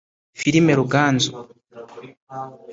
[0.39, 1.31] Filime Ruganzu